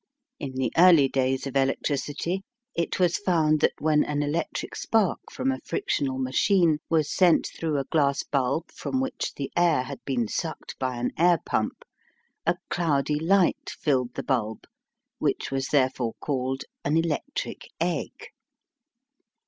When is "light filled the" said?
13.19-14.23